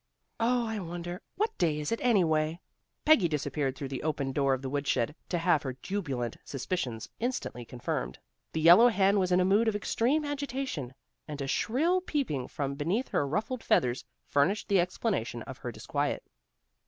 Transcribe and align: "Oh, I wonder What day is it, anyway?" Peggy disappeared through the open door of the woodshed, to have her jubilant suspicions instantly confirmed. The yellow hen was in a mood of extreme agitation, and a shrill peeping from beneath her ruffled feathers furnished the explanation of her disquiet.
"Oh, 0.39 0.65
I 0.65 0.79
wonder 0.79 1.21
What 1.35 1.55
day 1.59 1.79
is 1.79 1.91
it, 1.91 1.99
anyway?" 2.01 2.59
Peggy 3.05 3.27
disappeared 3.27 3.75
through 3.77 3.89
the 3.89 4.01
open 4.01 4.31
door 4.31 4.55
of 4.55 4.63
the 4.63 4.69
woodshed, 4.71 5.13
to 5.29 5.37
have 5.37 5.61
her 5.61 5.77
jubilant 5.83 6.37
suspicions 6.43 7.07
instantly 7.19 7.65
confirmed. 7.65 8.17
The 8.53 8.61
yellow 8.61 8.87
hen 8.87 9.19
was 9.19 9.31
in 9.31 9.39
a 9.39 9.45
mood 9.45 9.67
of 9.67 9.75
extreme 9.75 10.25
agitation, 10.25 10.95
and 11.27 11.39
a 11.39 11.45
shrill 11.45 12.01
peeping 12.01 12.47
from 12.47 12.73
beneath 12.73 13.09
her 13.09 13.27
ruffled 13.27 13.61
feathers 13.61 14.03
furnished 14.25 14.69
the 14.69 14.79
explanation 14.79 15.43
of 15.43 15.59
her 15.59 15.71
disquiet. 15.71 16.23